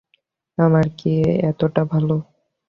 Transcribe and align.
আমরা 0.57 0.83
কি 0.99 1.11
অতটা 1.49 1.81
ভালো? 1.91 2.15